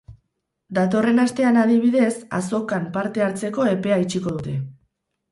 Datorren 0.75 1.19
astean, 1.23 1.59
adibidez, 1.63 2.07
azokan 2.37 2.87
parte 2.95 3.23
hartzeko 3.27 3.67
epea 3.73 3.99
itxiko 4.05 4.33
dute. 4.39 4.55